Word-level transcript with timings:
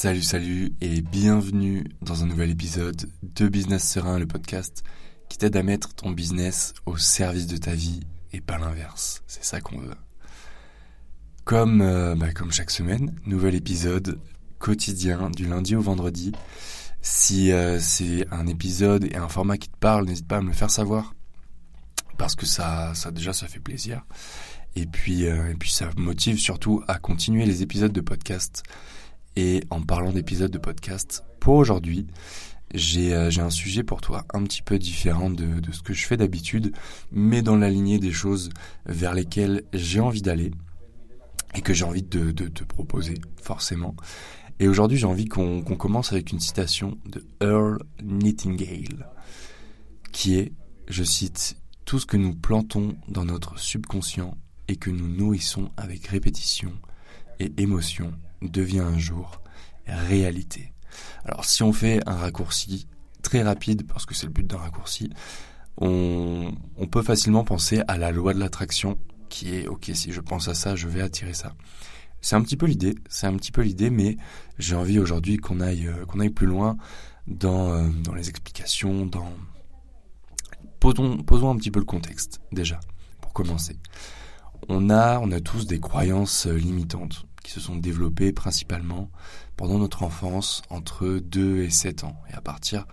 Salut, 0.00 0.22
salut 0.22 0.72
et 0.80 1.00
bienvenue 1.00 1.84
dans 2.02 2.22
un 2.22 2.26
nouvel 2.28 2.50
épisode 2.50 3.10
de 3.20 3.48
Business 3.48 3.82
Serein, 3.82 4.20
le 4.20 4.28
podcast 4.28 4.84
qui 5.28 5.38
t'aide 5.38 5.56
à 5.56 5.64
mettre 5.64 5.92
ton 5.92 6.12
business 6.12 6.72
au 6.86 6.96
service 6.96 7.48
de 7.48 7.56
ta 7.56 7.72
vie 7.72 7.98
et 8.32 8.40
pas 8.40 8.58
l'inverse. 8.58 9.24
C'est 9.26 9.42
ça 9.42 9.60
qu'on 9.60 9.78
veut. 9.78 9.96
Comme, 11.44 11.80
euh, 11.80 12.14
bah, 12.14 12.28
chaque 12.50 12.70
semaine, 12.70 13.12
nouvel 13.26 13.56
épisode 13.56 14.20
quotidien 14.60 15.30
du 15.30 15.48
lundi 15.48 15.74
au 15.74 15.80
vendredi. 15.80 16.30
Si 17.02 17.50
euh, 17.50 17.80
c'est 17.80 18.24
un 18.30 18.46
épisode 18.46 19.04
et 19.10 19.16
un 19.16 19.28
format 19.28 19.58
qui 19.58 19.68
te 19.68 19.78
parle, 19.78 20.06
n'hésite 20.06 20.28
pas 20.28 20.36
à 20.36 20.42
me 20.42 20.50
le 20.50 20.54
faire 20.54 20.70
savoir 20.70 21.12
parce 22.18 22.36
que 22.36 22.46
ça, 22.46 22.94
ça 22.94 23.10
déjà 23.10 23.32
ça 23.32 23.48
fait 23.48 23.58
plaisir. 23.58 24.06
Et 24.76 24.86
puis, 24.86 25.26
euh, 25.26 25.52
et 25.52 25.56
ça 25.66 25.90
motive 25.96 26.38
surtout 26.38 26.84
à 26.86 27.00
continuer 27.00 27.46
les 27.46 27.64
épisodes 27.64 27.92
de 27.92 28.00
podcast. 28.00 28.62
Et 29.40 29.62
en 29.70 29.80
parlant 29.82 30.10
d'épisodes 30.10 30.50
de 30.50 30.58
podcast, 30.58 31.22
pour 31.38 31.54
aujourd'hui, 31.54 32.08
j'ai 32.74 33.14
euh, 33.14 33.30
un 33.38 33.50
sujet 33.50 33.84
pour 33.84 34.00
toi 34.00 34.26
un 34.34 34.42
petit 34.42 34.62
peu 34.62 34.80
différent 34.80 35.30
de, 35.30 35.60
de 35.60 35.70
ce 35.70 35.80
que 35.80 35.94
je 35.94 36.04
fais 36.08 36.16
d'habitude, 36.16 36.72
mais 37.12 37.40
dans 37.40 37.54
la 37.54 37.70
lignée 37.70 38.00
des 38.00 38.10
choses 38.10 38.50
vers 38.86 39.14
lesquelles 39.14 39.62
j'ai 39.72 40.00
envie 40.00 40.22
d'aller 40.22 40.50
et 41.54 41.60
que 41.60 41.72
j'ai 41.72 41.84
envie 41.84 42.02
de, 42.02 42.32
de, 42.32 42.48
te 42.48 42.64
proposer, 42.64 43.14
forcément. 43.40 43.94
Et 44.58 44.66
aujourd'hui, 44.66 44.98
j'ai 44.98 45.06
envie 45.06 45.26
qu'on 45.26 45.62
commence 45.62 46.10
avec 46.10 46.32
une 46.32 46.40
citation 46.40 46.98
de 47.06 47.24
Earl 47.40 47.78
Nightingale, 48.02 49.08
qui 50.10 50.34
est, 50.34 50.50
je 50.88 51.04
cite, 51.04 51.56
Tout 51.84 52.00
ce 52.00 52.06
que 52.06 52.16
nous 52.16 52.34
plantons 52.34 52.96
dans 53.06 53.24
notre 53.24 53.56
subconscient 53.56 54.36
et 54.66 54.74
que 54.74 54.90
nous 54.90 55.06
nourrissons 55.06 55.70
avec 55.76 56.08
répétition 56.08 56.72
et 57.40 57.52
émotion 57.58 58.12
devient 58.42 58.80
un 58.80 58.98
jour 58.98 59.42
réalité. 59.86 60.72
Alors 61.24 61.44
si 61.44 61.62
on 61.62 61.72
fait 61.72 62.00
un 62.06 62.16
raccourci 62.16 62.86
très 63.22 63.42
rapide, 63.42 63.86
parce 63.86 64.06
que 64.06 64.14
c'est 64.14 64.26
le 64.26 64.32
but 64.32 64.46
d'un 64.46 64.58
raccourci, 64.58 65.10
on, 65.78 66.52
peut 66.90 67.02
facilement 67.02 67.44
penser 67.44 67.82
à 67.86 67.98
la 67.98 68.10
loi 68.10 68.34
de 68.34 68.40
l'attraction 68.40 68.98
qui 69.28 69.54
est 69.54 69.68
ok 69.68 69.90
si 69.94 70.10
je 70.10 70.20
pense 70.20 70.48
à 70.48 70.54
ça 70.54 70.74
je 70.74 70.88
vais 70.88 71.02
attirer 71.02 71.34
ça. 71.34 71.54
C'est 72.20 72.34
un 72.34 72.42
petit 72.42 72.56
peu 72.56 72.66
l'idée, 72.66 72.96
c'est 73.08 73.28
un 73.28 73.36
petit 73.36 73.52
peu 73.52 73.62
l'idée, 73.62 73.90
mais 73.90 74.16
j'ai 74.58 74.74
envie 74.74 74.98
aujourd'hui 74.98 75.36
qu'on 75.36 75.60
aille 75.60 75.86
euh, 75.86 76.04
qu'on 76.06 76.18
aille 76.18 76.30
plus 76.30 76.46
loin 76.46 76.76
dans, 77.28 77.70
euh, 77.70 77.88
dans 78.02 78.14
les 78.14 78.28
explications, 78.28 79.06
dans 79.06 79.32
posons, 80.80 81.18
posons 81.18 81.50
un 81.50 81.56
petit 81.56 81.70
peu 81.70 81.78
le 81.78 81.84
contexte 81.84 82.40
déjà 82.50 82.80
pour 83.20 83.32
commencer 83.32 83.78
on 84.68 84.90
a, 84.90 85.18
on 85.20 85.30
a 85.30 85.40
tous 85.40 85.66
des 85.66 85.80
croyances 85.80 86.46
euh, 86.46 86.56
limitantes 86.56 87.26
qui 87.48 87.54
se 87.54 87.60
sont 87.60 87.76
développées 87.76 88.30
principalement 88.30 89.10
pendant 89.56 89.78
notre 89.78 90.02
enfance 90.02 90.60
entre 90.68 91.18
2 91.18 91.62
et 91.62 91.70
7 91.70 92.04
ans. 92.04 92.20
Et 92.30 92.34
à 92.34 92.42
partir 92.42 92.86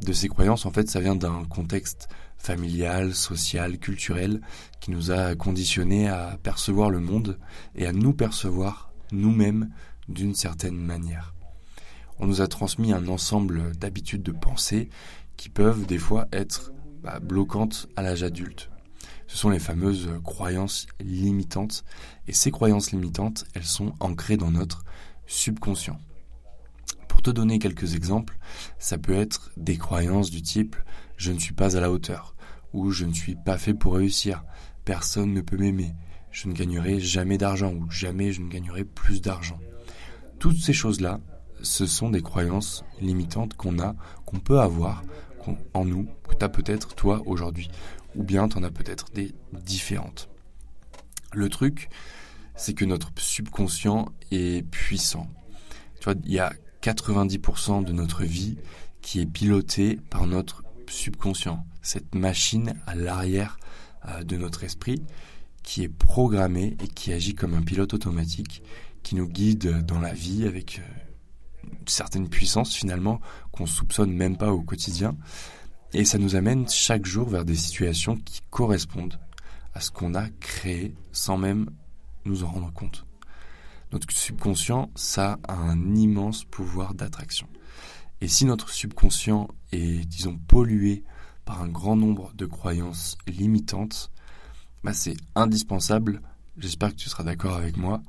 de 0.00 0.14
ces 0.14 0.28
croyances, 0.28 0.64
en 0.64 0.70
fait, 0.70 0.88
ça 0.88 1.00
vient 1.00 1.14
d'un 1.14 1.44
contexte 1.44 2.08
familial, 2.38 3.14
social, 3.14 3.78
culturel 3.78 4.40
qui 4.80 4.90
nous 4.90 5.10
a 5.10 5.34
conditionnés 5.34 6.08
à 6.08 6.38
percevoir 6.42 6.88
le 6.88 7.00
monde 7.00 7.38
et 7.74 7.86
à 7.86 7.92
nous 7.92 8.14
percevoir 8.14 8.90
nous-mêmes 9.12 9.68
d'une 10.08 10.34
certaine 10.34 10.78
manière. 10.78 11.34
On 12.18 12.26
nous 12.26 12.40
a 12.40 12.48
transmis 12.48 12.94
un 12.94 13.06
ensemble 13.08 13.76
d'habitudes 13.76 14.22
de 14.22 14.32
pensée 14.32 14.88
qui 15.36 15.50
peuvent 15.50 15.84
des 15.84 15.98
fois 15.98 16.26
être 16.32 16.72
bah, 17.02 17.20
bloquantes 17.20 17.86
à 17.96 18.02
l'âge 18.02 18.22
adulte 18.22 18.70
ce 19.26 19.36
sont 19.36 19.50
les 19.50 19.58
fameuses 19.58 20.10
croyances 20.22 20.86
limitantes. 21.00 21.84
Et 22.26 22.32
ces 22.32 22.50
croyances 22.50 22.92
limitantes, 22.92 23.44
elles 23.54 23.64
sont 23.64 23.94
ancrées 24.00 24.36
dans 24.36 24.50
notre 24.50 24.84
subconscient. 25.26 25.98
Pour 27.08 27.22
te 27.22 27.30
donner 27.30 27.58
quelques 27.58 27.94
exemples, 27.94 28.38
ça 28.78 28.98
peut 28.98 29.14
être 29.14 29.50
des 29.56 29.76
croyances 29.76 30.30
du 30.30 30.42
type 30.42 30.76
je 31.16 31.32
ne 31.32 31.38
suis 31.38 31.54
pas 31.54 31.76
à 31.76 31.80
la 31.80 31.90
hauteur 31.90 32.34
ou 32.72 32.90
je 32.90 33.04
ne 33.04 33.12
suis 33.12 33.36
pas 33.36 33.56
fait 33.56 33.74
pour 33.74 33.94
réussir, 33.94 34.44
personne 34.84 35.32
ne 35.32 35.40
peut 35.40 35.56
m'aimer, 35.56 35.94
je 36.32 36.48
ne 36.48 36.54
gagnerai 36.54 36.98
jamais 36.98 37.38
d'argent 37.38 37.72
ou 37.72 37.90
jamais 37.90 38.32
je 38.32 38.40
ne 38.40 38.48
gagnerai 38.48 38.84
plus 38.84 39.20
d'argent. 39.20 39.58
Toutes 40.40 40.58
ces 40.58 40.72
choses-là, 40.72 41.20
ce 41.62 41.86
sont 41.86 42.10
des 42.10 42.20
croyances 42.20 42.84
limitantes 43.00 43.54
qu'on 43.54 43.78
a, 43.78 43.94
qu'on 44.26 44.38
peut 44.38 44.60
avoir 44.60 45.02
en 45.74 45.84
nous, 45.84 46.08
que 46.28 46.34
tu 46.34 46.44
as 46.44 46.48
peut-être 46.48 46.94
toi 46.94 47.22
aujourd'hui, 47.26 47.70
ou 48.16 48.22
bien 48.22 48.48
tu 48.48 48.58
en 48.58 48.62
as 48.62 48.70
peut-être 48.70 49.10
des 49.12 49.34
différentes. 49.52 50.28
Le 51.32 51.48
truc, 51.48 51.88
c'est 52.56 52.74
que 52.74 52.84
notre 52.84 53.10
subconscient 53.16 54.06
est 54.30 54.64
puissant. 54.68 55.28
Tu 56.00 56.10
il 56.24 56.32
y 56.32 56.38
a 56.38 56.52
90% 56.82 57.84
de 57.84 57.92
notre 57.92 58.24
vie 58.24 58.58
qui 59.00 59.20
est 59.20 59.26
pilotée 59.26 59.98
par 60.10 60.26
notre 60.26 60.62
subconscient, 60.88 61.64
cette 61.82 62.14
machine 62.14 62.74
à 62.86 62.94
l'arrière 62.94 63.58
euh, 64.08 64.22
de 64.22 64.36
notre 64.36 64.64
esprit 64.64 65.02
qui 65.62 65.82
est 65.82 65.88
programmée 65.88 66.76
et 66.82 66.88
qui 66.88 67.12
agit 67.12 67.34
comme 67.34 67.54
un 67.54 67.62
pilote 67.62 67.94
automatique 67.94 68.62
qui 69.02 69.14
nous 69.14 69.26
guide 69.26 69.84
dans 69.84 69.98
la 69.98 70.12
vie 70.12 70.46
avec 70.46 70.78
euh, 70.78 71.68
une 71.80 71.88
certaine 71.88 72.28
puissance 72.28 72.74
finalement 72.74 73.20
qu'on 73.50 73.66
soupçonne 73.66 74.12
même 74.12 74.36
pas 74.36 74.52
au 74.52 74.62
quotidien 74.62 75.16
et 75.94 76.04
ça 76.04 76.18
nous 76.18 76.34
amène 76.34 76.68
chaque 76.68 77.06
jour 77.06 77.28
vers 77.28 77.44
des 77.44 77.54
situations 77.54 78.16
qui 78.16 78.40
correspondent 78.50 79.20
à 79.74 79.80
ce 79.80 79.92
qu'on 79.92 80.14
a 80.14 80.28
créé 80.40 80.92
sans 81.12 81.38
même 81.38 81.70
nous 82.24 82.42
en 82.42 82.48
rendre 82.48 82.72
compte. 82.72 83.06
Notre 83.92 84.10
subconscient, 84.10 84.90
ça 84.96 85.38
a 85.46 85.54
un 85.54 85.94
immense 85.94 86.44
pouvoir 86.44 86.94
d'attraction. 86.94 87.46
Et 88.20 88.26
si 88.26 88.44
notre 88.44 88.70
subconscient 88.70 89.48
est, 89.70 90.04
disons, 90.04 90.36
pollué 90.36 91.04
par 91.44 91.62
un 91.62 91.68
grand 91.68 91.94
nombre 91.94 92.32
de 92.34 92.46
croyances 92.46 93.16
limitantes, 93.28 94.10
bah 94.82 94.94
c'est 94.94 95.16
indispensable, 95.36 96.22
j'espère 96.58 96.90
que 96.90 96.96
tu 96.96 97.08
seras 97.08 97.22
d'accord 97.22 97.54
avec 97.54 97.76
moi, 97.76 98.02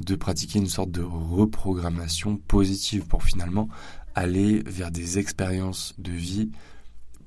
de 0.00 0.14
pratiquer 0.14 0.58
une 0.58 0.68
sorte 0.68 0.90
de 0.90 1.02
reprogrammation 1.02 2.38
positive 2.38 3.06
pour 3.06 3.24
finalement 3.24 3.68
aller 4.14 4.62
vers 4.64 4.90
des 4.90 5.18
expériences 5.18 5.92
de 5.98 6.12
vie 6.12 6.50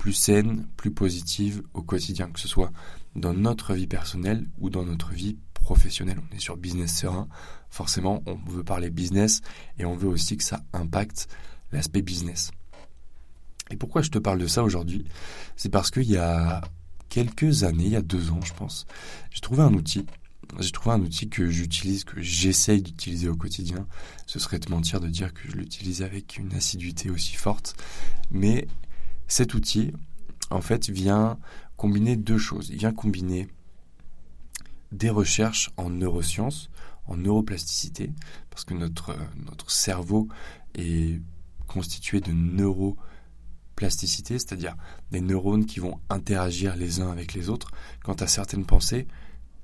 plus 0.04 0.12
saine, 0.12 0.68
plus 0.76 0.92
positive 0.92 1.64
au 1.74 1.82
quotidien, 1.82 2.30
que 2.30 2.38
ce 2.42 2.50
soit 2.50 2.74
dans 3.16 3.34
notre 3.34 3.74
vie 3.74 3.88
personnelle 3.88 4.46
ou 4.60 4.70
dans 4.70 4.84
notre 4.84 5.14
vie 5.14 5.38
professionnelle. 5.54 6.20
On 6.30 6.36
est 6.36 6.42
sur 6.42 6.58
business 6.58 6.94
serein, 6.94 7.30
forcément 7.70 8.22
on 8.26 8.36
veut 8.52 8.66
parler 8.66 8.90
business 8.90 9.40
et 9.80 9.86
on 9.86 9.96
veut 9.96 10.10
aussi 10.10 10.36
que 10.36 10.44
ça 10.44 10.62
impacte 10.74 11.30
l'aspect 11.72 12.02
business. 12.02 12.52
Et 13.72 13.78
pourquoi 13.78 14.02
je 14.02 14.10
te 14.10 14.20
parle 14.20 14.40
de 14.40 14.48
ça 14.48 14.62
aujourd'hui? 14.66 15.06
C'est 15.56 15.70
parce 15.70 15.90
qu'il 15.90 16.12
y 16.12 16.18
a 16.18 16.60
quelques 17.08 17.64
années, 17.64 17.86
il 17.86 17.92
y 17.92 17.96
a 17.96 18.02
deux 18.02 18.30
ans 18.32 18.42
je 18.44 18.54
pense, 18.56 18.86
j'ai 19.32 19.40
trouvé 19.40 19.62
un 19.62 19.74
outil 19.74 20.06
j'ai 20.60 20.72
trouvé 20.72 20.96
un 20.96 21.02
outil 21.02 21.30
que 21.30 21.50
j'utilise, 21.50 22.04
que 22.04 22.22
j'essaye 22.22 22.82
d'utiliser 22.82 23.30
au 23.30 23.36
quotidien. 23.36 23.88
Ce 24.28 24.38
serait 24.38 24.60
te 24.60 24.70
mentir 24.70 25.00
de 25.00 25.08
dire 25.08 25.34
que 25.34 25.50
je 25.50 25.56
l'utilise 25.56 26.04
avec 26.04 26.38
une 26.38 26.54
assiduité 26.54 27.10
aussi 27.10 27.34
forte. 27.34 27.76
Mais 28.30 28.68
cet 29.28 29.54
outil, 29.54 29.92
en 30.50 30.62
fait, 30.62 30.90
vient 30.90 31.38
combiner 31.78 32.16
deux 32.16 32.38
choses. 32.38 32.70
Il 32.70 32.78
vient 32.78 32.94
combiner 32.94 33.48
des 34.92 35.10
recherches 35.10 35.72
en 35.78 35.90
neurosciences, 35.90 36.70
en 37.08 37.18
neuroplasticité, 37.18 38.12
parce 38.50 38.64
que 38.64 38.74
notre, 38.74 39.16
notre 39.48 39.72
cerveau 39.72 40.28
est 40.76 41.20
constitué 41.68 42.22
de 42.22 42.32
neuroplasticité, 42.32 44.40
c'est-à-dire 44.40 44.76
des 45.12 45.22
neurones 45.22 45.66
qui 45.66 45.80
vont 45.80 46.00
interagir 46.10 46.76
les 46.76 47.02
uns 47.02 47.12
avec 47.12 47.34
les 47.34 47.50
autres. 47.50 47.72
Quant 48.04 48.14
à 48.14 48.28
certaines 48.28 48.66
pensées, 48.66 49.08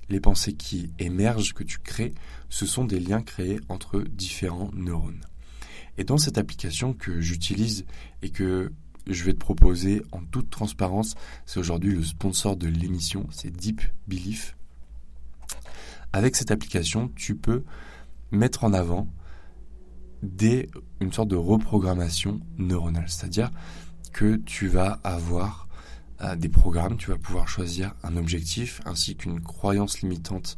les 0.08 0.20
pensées 0.20 0.54
qui 0.54 0.90
émergent, 0.98 1.54
que 1.54 1.62
tu 1.62 1.78
crées, 1.78 2.14
ce 2.48 2.66
sont 2.66 2.84
des 2.84 2.98
liens 2.98 3.22
créés 3.22 3.60
entre 3.68 4.00
différents 4.00 4.70
neurones. 4.74 5.24
Et 5.96 6.04
dans 6.04 6.18
cette 6.18 6.38
application 6.38 6.92
que 6.92 7.20
j'utilise 7.20 7.84
et 8.22 8.30
que 8.30 8.72
je 9.12 9.24
vais 9.24 9.32
te 9.32 9.38
proposer 9.38 10.02
en 10.12 10.20
toute 10.20 10.50
transparence, 10.50 11.14
c'est 11.46 11.60
aujourd'hui 11.60 11.94
le 11.94 12.02
sponsor 12.02 12.56
de 12.56 12.66
l'émission, 12.66 13.26
c'est 13.30 13.50
Deep 13.50 13.82
Belief. 14.06 14.56
Avec 16.12 16.36
cette 16.36 16.50
application, 16.50 17.10
tu 17.14 17.36
peux 17.36 17.64
mettre 18.32 18.64
en 18.64 18.72
avant 18.72 19.08
des, 20.22 20.68
une 21.00 21.12
sorte 21.12 21.28
de 21.28 21.36
reprogrammation 21.36 22.40
neuronale, 22.58 23.08
c'est-à-dire 23.08 23.50
que 24.12 24.36
tu 24.36 24.68
vas 24.68 25.00
avoir 25.04 25.68
euh, 26.22 26.36
des 26.36 26.48
programmes, 26.48 26.96
tu 26.96 27.10
vas 27.10 27.16
pouvoir 27.16 27.48
choisir 27.48 27.94
un 28.02 28.16
objectif 28.16 28.80
ainsi 28.84 29.16
qu'une 29.16 29.40
croyance 29.40 30.00
limitante 30.00 30.56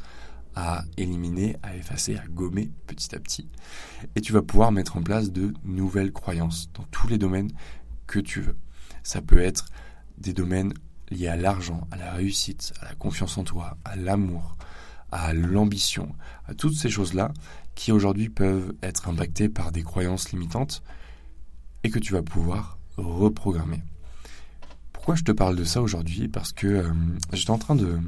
à 0.54 0.84
éliminer, 0.96 1.56
à 1.62 1.76
effacer, 1.76 2.16
à 2.16 2.26
gommer 2.26 2.70
petit 2.86 3.14
à 3.14 3.18
petit. 3.18 3.48
Et 4.16 4.20
tu 4.20 4.32
vas 4.32 4.42
pouvoir 4.42 4.72
mettre 4.72 4.96
en 4.96 5.02
place 5.02 5.32
de 5.32 5.54
nouvelles 5.64 6.12
croyances 6.12 6.70
dans 6.74 6.84
tous 6.90 7.08
les 7.08 7.18
domaines 7.18 7.50
que 8.06 8.18
tu 8.18 8.40
veux. 8.40 8.56
Ça 9.02 9.22
peut 9.22 9.40
être 9.40 9.66
des 10.18 10.32
domaines 10.32 10.74
liés 11.10 11.28
à 11.28 11.36
l'argent, 11.36 11.86
à 11.90 11.96
la 11.96 12.12
réussite, 12.12 12.72
à 12.80 12.86
la 12.86 12.94
confiance 12.94 13.36
en 13.38 13.44
toi, 13.44 13.76
à 13.84 13.96
l'amour, 13.96 14.56
à 15.10 15.34
l'ambition, 15.34 16.14
à 16.46 16.54
toutes 16.54 16.74
ces 16.74 16.88
choses-là 16.88 17.32
qui 17.74 17.92
aujourd'hui 17.92 18.28
peuvent 18.28 18.74
être 18.82 19.08
impactées 19.08 19.48
par 19.48 19.72
des 19.72 19.82
croyances 19.82 20.32
limitantes 20.32 20.82
et 21.84 21.90
que 21.90 21.98
tu 21.98 22.12
vas 22.12 22.22
pouvoir 22.22 22.78
reprogrammer. 22.96 23.82
Pourquoi 24.92 25.14
je 25.14 25.24
te 25.24 25.32
parle 25.32 25.56
de 25.56 25.64
ça 25.64 25.82
aujourd'hui? 25.82 26.28
Parce 26.28 26.52
que 26.52 26.66
euh, 26.66 26.92
j'étais 27.32 27.50
en 27.50 27.58
train 27.58 27.74
de 27.74 27.98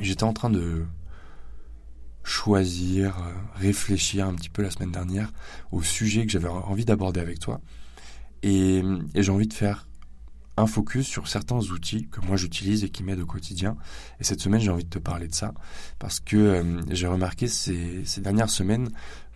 j'étais 0.00 0.24
en 0.24 0.32
train 0.32 0.50
de 0.50 0.84
choisir, 2.24 3.18
euh, 3.18 3.32
réfléchir 3.56 4.26
un 4.26 4.34
petit 4.34 4.48
peu 4.48 4.62
la 4.62 4.70
semaine 4.70 4.92
dernière 4.92 5.32
au 5.72 5.82
sujet 5.82 6.24
que 6.24 6.32
j'avais 6.32 6.48
envie 6.48 6.84
d'aborder 6.84 7.20
avec 7.20 7.40
toi. 7.40 7.60
Et, 8.42 8.82
j'ai 9.14 9.30
envie 9.30 9.48
de 9.48 9.54
faire 9.54 9.86
un 10.56 10.66
focus 10.66 11.06
sur 11.06 11.28
certains 11.28 11.58
outils 11.58 12.08
que 12.08 12.20
moi 12.20 12.36
j'utilise 12.36 12.84
et 12.84 12.90
qui 12.90 13.02
m'aident 13.02 13.20
au 13.20 13.26
quotidien. 13.26 13.76
Et 14.20 14.24
cette 14.24 14.40
semaine, 14.40 14.60
j'ai 14.60 14.70
envie 14.70 14.84
de 14.84 14.90
te 14.90 14.98
parler 14.98 15.26
de 15.26 15.34
ça 15.34 15.54
parce 15.98 16.20
que 16.20 16.36
euh, 16.36 16.80
j'ai 16.90 17.06
remarqué 17.06 17.48
ces, 17.48 18.04
ces, 18.04 18.20
dernières 18.20 18.50
semaines, 18.50 18.90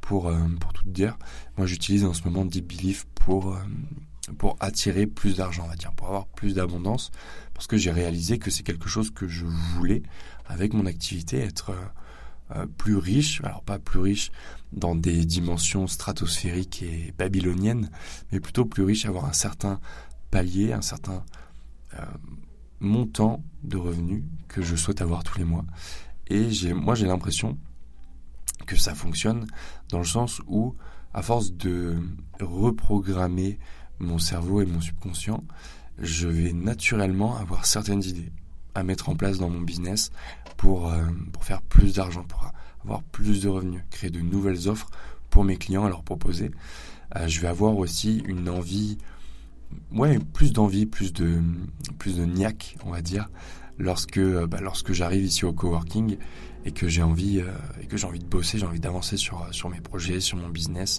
pour, 0.07 0.29
euh, 0.29 0.39
pour 0.61 0.73
tout 0.73 0.85
te 0.85 0.89
dire, 0.89 1.19
moi 1.57 1.67
j'utilise 1.67 2.05
en 2.05 2.15
ce 2.15 2.23
moment 2.25 2.45
Deep 2.45 2.69
Belief 2.69 3.07
pour, 3.17 3.55
euh, 3.55 3.59
pour 4.39 4.57
attirer 4.61 5.07
plus 5.07 5.37
d'argent, 5.37 5.65
on 5.65 5.69
va 5.69 5.75
dire, 5.75 5.93
pour 5.93 6.07
avoir 6.07 6.27
plus 6.29 6.55
d'abondance, 6.55 7.11
parce 7.55 7.67
que 7.67 7.77
j'ai 7.77 7.91
réalisé 7.91 8.39
que 8.39 8.51
c'est 8.51 8.63
quelque 8.63 8.89
chose 8.89 9.11
que 9.11 9.27
je 9.27 9.45
voulais 9.47 10.03
avec 10.47 10.75
mon 10.75 10.87
activité, 10.87 11.41
être 11.41 11.75
plus 12.77 12.97
riche, 12.97 13.41
alors 13.43 13.63
pas 13.63 13.79
plus 13.79 13.99
riche 13.99 14.31
dans 14.73 14.95
des 14.95 15.25
dimensions 15.25 15.87
stratosphériques 15.87 16.83
et 16.83 17.13
babyloniennes, 17.19 17.91
mais 18.31 18.41
plutôt 18.41 18.65
plus 18.65 18.85
riche, 18.85 19.07
avoir 19.07 19.25
un 19.25 19.33
certain 19.33 19.81
palier, 20.31 20.73
un 20.73 20.83
certain 20.83 21.25
euh, 21.95 22.05
montant 22.81 23.43
de 23.63 23.77
revenus 23.77 24.23
que 24.49 24.63
je 24.63 24.77
souhaite 24.77 25.01
avoir 25.01 25.25
tous 25.25 25.39
les 25.39 25.45
mois. 25.45 25.65
Et 26.29 26.51
j'ai, 26.51 26.73
moi, 26.73 26.95
j'ai 26.95 27.07
l'impression 27.07 27.59
que 28.67 28.77
ça 28.77 28.95
fonctionne 28.95 29.47
dans 29.89 29.99
le 29.99 30.05
sens 30.05 30.41
où, 30.47 30.75
à 31.15 31.23
force 31.23 31.53
de 31.53 31.97
reprogrammer 32.41 33.59
mon 33.99 34.19
cerveau 34.19 34.61
et 34.61 34.67
mon 34.67 34.81
subconscient, 34.81 35.43
je 35.99 36.29
vais 36.29 36.53
naturellement 36.53 37.37
avoir 37.37 37.65
certaines 37.65 38.05
idées 38.05 38.33
à 38.77 38.83
mettre 38.83 39.09
en 39.09 39.17
place 39.17 39.39
dans 39.39 39.49
mon 39.49 39.63
business 39.63 40.11
pour, 40.57 40.89
euh, 40.89 41.03
pour 41.33 41.45
faire 41.45 41.63
plus 41.63 41.95
d'argent, 41.95 42.25
pour 42.25 42.53
avoir 42.85 43.03
plus 43.03 43.43
de 43.43 43.49
revenus, 43.49 43.83
créer 43.91 44.11
de 44.11 44.21
nouvelles 44.21 44.69
offres 44.69 44.91
pour 45.31 45.45
mes 45.45 45.57
clients 45.57 45.87
à 45.87 45.89
leur 45.89 46.03
proposer. 46.03 46.51
Euh, 47.17 47.27
je 47.27 47.41
vais 47.41 47.49
avoir 47.49 47.77
aussi 47.77 48.23
une 48.27 48.49
envie 48.49 48.99
ouais, 49.93 50.19
plus 50.19 50.53
d'envie, 50.53 50.87
plus 50.87 51.13
de, 51.13 51.41
plus 51.99 52.17
de 52.17 52.25
niaque, 52.27 52.77
on 52.85 52.91
va 52.91 53.01
dire, 53.01 53.31
lorsque, 53.79 54.19
euh, 54.19 54.47
bah, 54.47 54.59
lorsque 54.61 54.93
j'arrive 54.93 55.25
ici 55.25 55.47
au 55.47 55.53
coworking 55.53 56.19
et 56.67 56.73
que 56.73 56.89
j'ai 56.89 57.03
envie, 57.03 57.41
et 57.81 57.87
que 57.87 57.97
j'ai 57.97 58.09
envie 58.09 58.19
de 58.19 58.27
bosser, 58.27 58.59
j'ai 58.59 58.67
envie 58.67 58.81
d'avancer 58.81 59.17
sur, 59.17 59.47
sur 59.53 59.69
mes 59.69 59.81
projets, 59.81 60.19
sur 60.19 60.37
mon 60.37 60.49
business, 60.49 60.99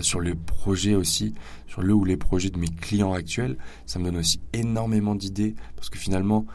sur 0.00 0.18
le 0.18 0.34
projet 0.34 0.94
aussi, 0.94 1.34
sur 1.66 1.82
le 1.82 1.92
ou 1.92 2.06
les 2.06 2.16
projets 2.16 2.48
de 2.48 2.58
mes 2.58 2.68
clients 2.70 3.12
actuels. 3.12 3.58
Ça 3.84 3.98
me 3.98 4.06
donne 4.06 4.16
aussi 4.16 4.40
énormément 4.54 5.14
d'idées 5.14 5.56
parce 5.76 5.90
que 5.90 5.98
finalement, 5.98 6.46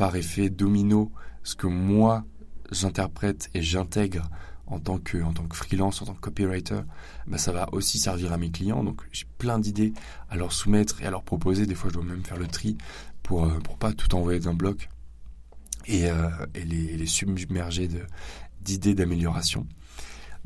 par 0.00 0.16
effet 0.16 0.48
domino, 0.48 1.12
ce 1.42 1.54
que 1.54 1.66
moi 1.66 2.24
j'interprète 2.72 3.50
et 3.52 3.60
j'intègre 3.60 4.30
en 4.66 4.80
tant 4.80 4.96
que 4.96 5.22
en 5.22 5.34
tant 5.34 5.46
que 5.46 5.54
freelance, 5.54 6.00
en 6.00 6.06
tant 6.06 6.14
que 6.14 6.20
copywriter, 6.20 6.80
bah 7.26 7.36
ça 7.36 7.52
va 7.52 7.68
aussi 7.72 7.98
servir 7.98 8.32
à 8.32 8.38
mes 8.38 8.50
clients. 8.50 8.82
Donc 8.82 9.02
j'ai 9.12 9.26
plein 9.36 9.58
d'idées 9.58 9.92
à 10.30 10.36
leur 10.36 10.54
soumettre 10.54 11.02
et 11.02 11.04
à 11.04 11.10
leur 11.10 11.22
proposer. 11.22 11.66
Des 11.66 11.74
fois, 11.74 11.90
je 11.90 11.96
dois 11.96 12.04
même 12.04 12.24
faire 12.24 12.38
le 12.38 12.46
tri 12.46 12.78
pour 13.22 13.44
euh, 13.44 13.58
pour 13.58 13.76
pas 13.76 13.92
tout 13.92 14.14
envoyer 14.14 14.40
d'un 14.40 14.54
bloc 14.54 14.88
et, 15.84 16.06
euh, 16.06 16.30
les, 16.54 17.04
submerger 17.04 17.90
d'idées 18.62 18.94
d'amélioration. 18.94 19.66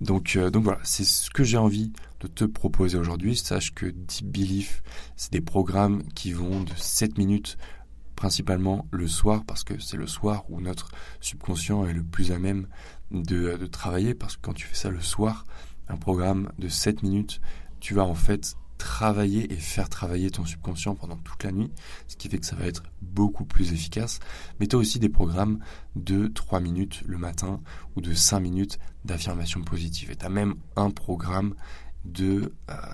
Donc 0.00 0.34
euh, 0.34 0.50
donc 0.50 0.64
voilà, 0.64 0.80
c'est 0.82 1.04
ce 1.04 1.30
que 1.30 1.44
j'ai 1.44 1.58
envie 1.58 1.92
de 2.18 2.26
te 2.26 2.42
proposer 2.42 2.98
aujourd'hui. 2.98 3.36
Sache 3.36 3.72
que 3.72 3.86
Deep 3.86 4.26
Belief, 4.26 4.82
c'est 5.14 5.30
des 5.30 5.40
programmes 5.40 6.02
qui 6.16 6.32
vont 6.32 6.64
de 6.64 6.72
7 6.74 7.18
minutes 7.18 7.56
principalement 8.16 8.86
le 8.90 9.08
soir 9.08 9.44
parce 9.46 9.64
que 9.64 9.78
c'est 9.78 9.96
le 9.96 10.06
soir 10.06 10.44
où 10.48 10.60
notre 10.60 10.90
subconscient 11.20 11.86
est 11.86 11.92
le 11.92 12.02
plus 12.02 12.32
à 12.32 12.38
même 12.38 12.66
de, 13.10 13.66
travailler 13.66 14.14
parce 14.14 14.36
que 14.36 14.42
quand 14.42 14.52
tu 14.52 14.66
fais 14.66 14.74
ça 14.74 14.90
le 14.90 15.00
soir, 15.00 15.44
un 15.88 15.96
programme 15.96 16.50
de 16.58 16.68
7 16.68 17.02
minutes, 17.02 17.40
tu 17.80 17.94
vas 17.94 18.04
en 18.04 18.14
fait 18.14 18.56
travailler 18.78 19.52
et 19.52 19.56
faire 19.56 19.88
travailler 19.88 20.30
ton 20.30 20.44
subconscient 20.44 20.94
pendant 20.94 21.16
toute 21.16 21.44
la 21.44 21.52
nuit, 21.52 21.70
ce 22.08 22.16
qui 22.16 22.28
fait 22.28 22.38
que 22.38 22.46
ça 22.46 22.56
va 22.56 22.66
être 22.66 22.82
beaucoup 23.02 23.44
plus 23.44 23.72
efficace. 23.72 24.18
Mais 24.58 24.66
tu 24.66 24.76
as 24.76 24.78
aussi 24.78 24.98
des 24.98 25.08
programmes 25.08 25.60
de 25.94 26.26
3 26.26 26.60
minutes 26.60 27.02
le 27.06 27.18
matin 27.18 27.60
ou 27.96 28.00
de 28.00 28.12
5 28.12 28.40
minutes 28.40 28.78
d'affirmation 29.04 29.62
positive. 29.62 30.10
Et 30.10 30.16
tu 30.16 30.26
as 30.26 30.30
même 30.30 30.56
un 30.76 30.90
programme 30.90 31.54
de 32.04 32.52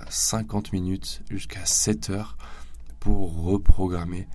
50 0.09 0.67
euh, 0.67 0.71
minutes 0.73 1.23
jusqu'à 1.31 1.65
7 1.65 2.11
heures 2.11 2.37
pour 3.01 3.43
reprogrammer 3.43 4.29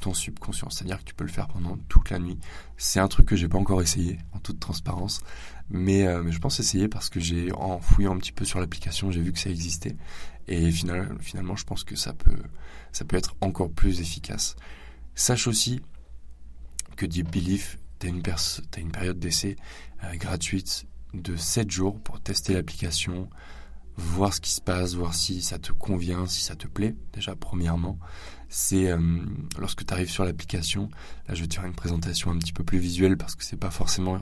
ton 0.00 0.14
subconscient. 0.14 0.70
C'est-à-dire 0.70 0.98
que 0.98 1.04
tu 1.04 1.14
peux 1.14 1.24
le 1.24 1.30
faire 1.30 1.48
pendant 1.48 1.76
toute 1.88 2.10
la 2.10 2.18
nuit. 2.18 2.38
C'est 2.76 3.00
un 3.00 3.08
truc 3.08 3.26
que 3.26 3.36
j'ai 3.36 3.48
pas 3.48 3.58
encore 3.58 3.82
essayé, 3.82 4.18
en 4.32 4.38
toute 4.38 4.58
transparence. 4.58 5.20
Mais, 5.68 6.06
euh, 6.06 6.30
je 6.30 6.38
pense 6.38 6.58
essayer 6.58 6.88
parce 6.88 7.08
que 7.08 7.20
j'ai, 7.20 7.52
en 7.52 7.80
fouillant 7.80 8.14
un 8.14 8.18
petit 8.18 8.32
peu 8.32 8.44
sur 8.44 8.58
l'application, 8.60 9.10
j'ai 9.10 9.20
vu 9.20 9.32
que 9.32 9.38
ça 9.38 9.50
existait. 9.50 9.96
Et 10.48 10.70
finalement, 10.72 11.18
finalement, 11.20 11.56
je 11.56 11.64
pense 11.64 11.84
que 11.84 11.94
ça 11.94 12.12
peut, 12.12 12.42
ça 12.92 13.04
peut 13.04 13.16
être 13.16 13.36
encore 13.40 13.70
plus 13.70 14.00
efficace. 14.00 14.56
Sache 15.14 15.46
aussi 15.46 15.80
que 16.96 17.06
Deep 17.06 17.30
Belief, 17.30 17.78
tu 17.98 18.06
as 18.06 18.10
une, 18.10 18.22
une 18.78 18.90
période 18.90 19.18
d'essai 19.18 19.56
euh, 20.04 20.16
gratuite 20.16 20.86
de 21.14 21.36
7 21.36 21.70
jours 21.70 22.00
pour 22.00 22.20
tester 22.20 22.54
l'application, 22.54 23.28
voir 24.00 24.34
ce 24.34 24.40
qui 24.40 24.50
se 24.50 24.60
passe, 24.60 24.94
voir 24.94 25.14
si 25.14 25.42
ça 25.42 25.58
te 25.58 25.72
convient, 25.72 26.26
si 26.26 26.42
ça 26.42 26.56
te 26.56 26.66
plaît, 26.66 26.96
déjà 27.12 27.34
premièrement 27.36 27.98
c'est 28.50 28.90
euh, 28.90 28.98
lorsque 29.58 29.86
tu 29.86 29.94
arrives 29.94 30.10
sur 30.10 30.24
l'application, 30.24 30.90
là 31.28 31.34
je 31.34 31.40
vais 31.40 31.46
te 31.46 31.54
faire 31.54 31.64
une 31.64 31.74
présentation 31.74 32.32
un 32.32 32.38
petit 32.38 32.52
peu 32.52 32.64
plus 32.64 32.78
visuelle 32.78 33.16
parce 33.16 33.36
que 33.36 33.44
c'est 33.44 33.56
pas 33.56 33.70
forcément 33.70 34.20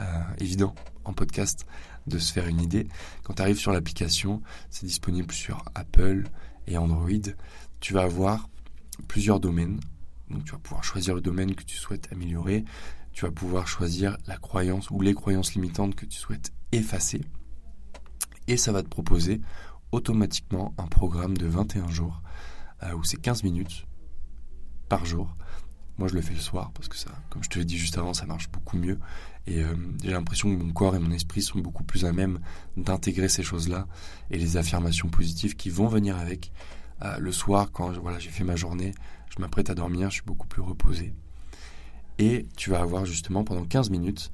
euh, 0.00 0.04
évident 0.38 0.74
en 1.04 1.12
podcast 1.12 1.66
de 2.08 2.18
se 2.18 2.32
faire 2.32 2.48
une 2.48 2.60
idée. 2.60 2.88
Quand 3.22 3.34
tu 3.34 3.42
arrives 3.42 3.58
sur 3.58 3.72
l'application, 3.72 4.42
c'est 4.70 4.86
disponible 4.86 5.32
sur 5.32 5.64
Apple 5.76 6.24
et 6.66 6.76
Android. 6.76 7.32
Tu 7.78 7.94
vas 7.94 8.02
avoir 8.02 8.48
plusieurs 9.06 9.38
domaines. 9.38 9.78
Donc 10.30 10.44
tu 10.44 10.52
vas 10.52 10.58
pouvoir 10.58 10.82
choisir 10.82 11.14
le 11.14 11.20
domaine 11.20 11.54
que 11.54 11.62
tu 11.62 11.76
souhaites 11.76 12.08
améliorer. 12.12 12.64
Tu 13.12 13.24
vas 13.24 13.30
pouvoir 13.30 13.68
choisir 13.68 14.16
la 14.26 14.36
croyance 14.36 14.90
ou 14.90 15.00
les 15.00 15.14
croyances 15.14 15.54
limitantes 15.54 15.94
que 15.94 16.06
tu 16.06 16.18
souhaites 16.18 16.52
effacer. 16.72 17.20
Et 18.46 18.56
ça 18.56 18.72
va 18.72 18.82
te 18.82 18.88
proposer 18.88 19.40
automatiquement 19.92 20.74
un 20.78 20.86
programme 20.86 21.36
de 21.36 21.46
21 21.46 21.88
jours 21.88 22.22
euh, 22.82 22.94
où 22.94 23.04
c'est 23.04 23.20
15 23.20 23.42
minutes 23.44 23.86
par 24.88 25.04
jour. 25.04 25.36
Moi, 25.98 26.08
je 26.08 26.14
le 26.14 26.22
fais 26.22 26.34
le 26.34 26.40
soir 26.40 26.70
parce 26.72 26.88
que 26.88 26.96
ça, 26.96 27.10
comme 27.28 27.44
je 27.44 27.50
te 27.50 27.58
l'ai 27.58 27.64
dit 27.64 27.76
juste 27.76 27.98
avant, 27.98 28.14
ça 28.14 28.24
marche 28.24 28.50
beaucoup 28.50 28.78
mieux. 28.78 28.98
Et 29.46 29.62
euh, 29.62 29.74
j'ai 30.02 30.12
l'impression 30.12 30.48
que 30.56 30.62
mon 30.62 30.72
corps 30.72 30.96
et 30.96 30.98
mon 30.98 31.10
esprit 31.10 31.42
sont 31.42 31.58
beaucoup 31.58 31.84
plus 31.84 32.04
à 32.04 32.12
même 32.12 32.40
d'intégrer 32.76 33.28
ces 33.28 33.42
choses-là 33.42 33.86
et 34.30 34.38
les 34.38 34.56
affirmations 34.56 35.08
positives 35.08 35.56
qui 35.56 35.70
vont 35.70 35.88
venir 35.88 36.16
avec. 36.16 36.52
Euh, 37.02 37.16
le 37.18 37.32
soir, 37.32 37.72
quand 37.72 37.92
voilà, 37.98 38.18
j'ai 38.18 38.30
fait 38.30 38.44
ma 38.44 38.56
journée, 38.56 38.92
je 39.34 39.40
m'apprête 39.40 39.70
à 39.70 39.74
dormir, 39.74 40.10
je 40.10 40.16
suis 40.16 40.24
beaucoup 40.24 40.46
plus 40.46 40.62
reposé. 40.62 41.14
Et 42.18 42.46
tu 42.56 42.70
vas 42.70 42.80
avoir 42.80 43.06
justement 43.06 43.44
pendant 43.44 43.64
15 43.64 43.90
minutes, 43.90 44.30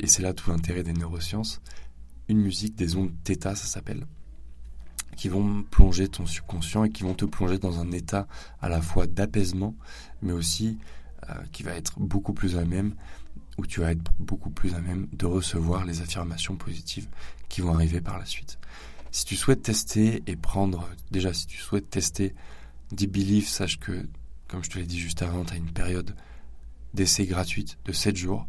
et 0.00 0.06
c'est 0.06 0.22
là 0.22 0.32
tout 0.32 0.50
l'intérêt 0.50 0.82
des 0.82 0.94
neurosciences, 0.94 1.60
une 2.28 2.40
musique 2.40 2.74
des 2.74 2.96
ondes 2.96 3.12
θ, 3.24 3.42
ça 3.42 3.66
s'appelle 3.66 4.06
qui 5.18 5.28
vont 5.28 5.64
plonger 5.64 6.08
ton 6.08 6.26
subconscient 6.26 6.84
et 6.84 6.90
qui 6.90 7.02
vont 7.02 7.12
te 7.12 7.24
plonger 7.24 7.58
dans 7.58 7.80
un 7.80 7.90
état 7.90 8.28
à 8.62 8.68
la 8.68 8.80
fois 8.80 9.08
d'apaisement, 9.08 9.74
mais 10.22 10.32
aussi 10.32 10.78
euh, 11.28 11.34
qui 11.50 11.64
va 11.64 11.72
être 11.72 11.98
beaucoup 11.98 12.32
plus 12.32 12.56
à 12.56 12.64
même, 12.64 12.94
où 13.58 13.66
tu 13.66 13.80
vas 13.80 13.90
être 13.90 14.12
beaucoup 14.20 14.50
plus 14.50 14.74
à 14.74 14.80
même 14.80 15.08
de 15.12 15.26
recevoir 15.26 15.84
les 15.84 16.02
affirmations 16.02 16.54
positives 16.54 17.08
qui 17.48 17.60
vont 17.62 17.74
arriver 17.74 18.00
par 18.00 18.16
la 18.16 18.26
suite. 18.26 18.60
Si 19.10 19.24
tu 19.24 19.34
souhaites 19.34 19.62
tester 19.62 20.22
et 20.28 20.36
prendre, 20.36 20.88
déjà 21.10 21.34
si 21.34 21.48
tu 21.48 21.58
souhaites 21.58 21.90
tester 21.90 22.32
Deep 22.92 23.10
Belief, 23.10 23.48
sache 23.48 23.80
que, 23.80 24.06
comme 24.46 24.62
je 24.62 24.70
te 24.70 24.78
l'ai 24.78 24.86
dit 24.86 25.00
juste 25.00 25.22
avant, 25.22 25.44
tu 25.44 25.54
as 25.54 25.56
une 25.56 25.72
période 25.72 26.14
d'essai 26.94 27.26
gratuite 27.26 27.76
de 27.86 27.92
7 27.92 28.14
jours 28.16 28.46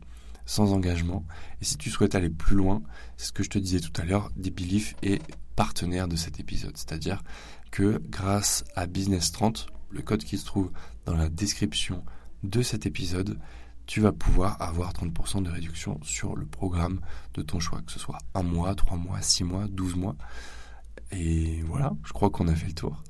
sans 0.50 0.74
engagement. 0.74 1.24
Et 1.62 1.66
si 1.66 1.78
tu 1.78 1.92
souhaites 1.92 2.16
aller 2.16 2.32
plus 2.32 2.56
loin, 2.56 2.82
c'est 3.18 3.28
ce 3.28 3.32
que 3.32 3.44
je 3.44 3.52
te 3.52 3.60
disais 3.60 3.80
tout 3.80 3.94
à 4.02 4.04
l'heure, 4.04 4.32
Deep 4.36 4.56
Belief 4.56 4.96
est 5.04 5.22
partenaire 5.56 6.08
de 6.08 6.16
cet 6.16 6.40
épisode. 6.40 6.76
C'est-à-dire 6.76 7.22
que 7.70 8.02
grâce 8.10 8.64
à 8.76 8.88
Business 8.88 9.32
30, 9.32 9.68
le 9.92 10.02
code 10.02 10.24
qui 10.24 10.40
se 10.40 10.46
trouve 10.46 10.72
dans 11.06 11.16
la 11.16 11.30
description 11.30 12.04
de 12.42 12.64
cet 12.64 12.88
épisode, 12.88 13.38
tu 13.86 14.02
vas 14.02 14.12
pouvoir 14.12 14.60
avoir 14.60 14.92
30% 14.92 15.44
de 15.44 15.52
réduction 15.52 16.00
sur 16.02 16.36
le 16.36 16.48
programme 16.48 17.00
de 17.36 17.44
ton 17.44 17.60
choix, 17.60 17.84
que 17.84 17.92
ce 17.92 18.00
soit 18.00 18.18
un 18.34 18.42
mois, 18.42 18.74
trois 18.74 18.98
mois, 18.98 19.22
six 19.22 19.44
mois, 19.44 19.68
12 19.70 19.98
mois. 19.98 20.16
Et 21.12 21.62
voilà, 21.68 21.94
je 22.04 22.12
crois 22.12 22.32
qu'on 22.32 22.48
a 22.48 22.56
fait 22.56 22.68
le 22.68 22.74
tour. 22.74 23.04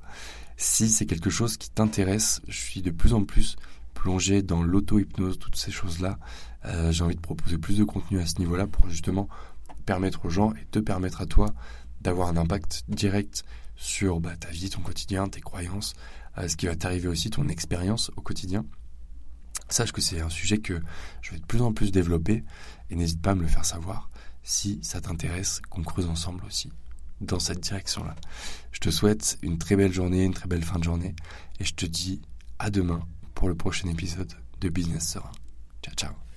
Si 0.58 0.90
c'est 0.90 1.06
quelque 1.06 1.30
chose 1.30 1.56
qui 1.56 1.70
t'intéresse, 1.70 2.42
je 2.50 2.60
suis 2.60 2.82
de 2.82 2.92
plus 2.92 3.14
en 3.14 3.24
plus 3.24 3.56
plonger 4.00 4.42
dans 4.42 4.64
l'auto-hypnose, 4.64 5.40
toutes 5.40 5.58
ces 5.58 5.72
choses-là. 5.72 6.18
Euh, 6.66 6.90
j'ai 6.92 7.04
envie 7.04 7.18
de 7.18 7.22
proposer 7.22 7.58
plus 7.58 7.78
de 7.78 7.84
contenu 7.84 8.20
à 8.20 8.26
ce 8.26 8.40
niveau-là 8.40 8.66
pour 8.66 8.90
justement 8.90 9.28
permettre 9.86 10.26
aux 10.26 10.30
gens 10.30 10.54
et 10.54 10.66
te 10.72 10.80
permettre 10.80 11.20
à 11.20 11.26
toi 11.26 11.54
d'avoir 12.00 12.30
un 12.30 12.38
impact 12.38 12.86
direct 12.88 13.44
sur 13.76 14.22
bah, 14.22 14.38
ta 14.38 14.50
vie, 14.50 14.70
ton 14.70 14.80
quotidien, 14.80 15.28
tes 15.28 15.42
croyances, 15.42 15.96
euh, 16.38 16.48
ce 16.48 16.56
qui 16.56 16.68
va 16.68 16.78
t'arriver 16.78 17.10
aussi, 17.10 17.30
ton 17.30 17.50
expérience 17.50 18.10
au 18.16 18.22
quotidien. 18.22 18.66
Sache 19.68 19.92
que 19.92 20.00
c'est 20.00 20.22
un 20.22 20.30
sujet 20.30 20.60
que 20.60 20.80
je 21.22 21.32
vais 21.32 21.40
de 21.40 21.46
plus 21.46 21.62
en 21.62 21.74
plus 21.74 21.92
développer 21.92 22.46
et 22.90 22.96
n'hésite 22.96 23.22
pas 23.22 23.32
à 23.32 23.36
me 23.36 23.42
le 23.42 23.48
faire 23.48 23.66
savoir 23.66 24.10
si 24.44 24.80
ça 24.82 25.02
t'intéresse 25.02 25.62
qu'on 25.70 25.84
creuse 25.84 26.08
ensemble 26.08 26.46
aussi 26.46 26.72
dans 27.20 27.40
cette 27.40 27.60
direction-là. 27.60 28.16
Je 28.72 28.80
te 28.80 28.90
souhaite 28.92 29.38
une 29.42 29.58
très 29.58 29.76
belle 29.76 29.92
journée, 29.92 30.24
une 30.24 30.34
très 30.34 30.48
belle 30.48 30.64
fin 30.64 30.80
de 30.80 30.86
journée 30.86 31.16
et 31.60 31.66
je 31.66 31.74
te 31.74 31.86
dis 31.86 32.22
à 32.60 32.70
demain 32.70 33.02
pour 33.40 33.48
le 33.48 33.56
prochain 33.56 33.88
épisode 33.88 34.34
de 34.60 34.68
Business 34.68 35.08
Serein. 35.08 35.32
Ciao 35.82 35.96
ciao 35.96 36.29